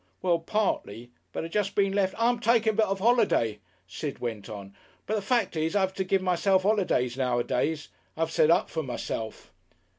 "Well, 0.23 0.39
partly. 0.39 1.11
But 1.31 1.45
I 1.45 1.47
just 1.47 1.75
been 1.75 1.93
lef'" 1.93 2.15
"I'm 2.17 2.39
taking 2.39 2.71
a 2.71 2.75
bit 2.77 2.85
of 2.87 3.01
a 3.01 3.03
holiday," 3.03 3.59
Sid 3.87 4.17
went 4.17 4.49
on. 4.49 4.73
"But 5.05 5.13
the 5.13 5.21
fact 5.21 5.55
is, 5.55 5.75
I 5.75 5.81
have 5.81 5.93
to 5.93 6.03
give 6.03 6.23
myself 6.23 6.63
holidays 6.63 7.17
nowadays. 7.17 7.89
I've 8.17 8.31
set 8.31 8.49
up 8.49 8.67
for 8.71 8.81
myself." 8.81 9.53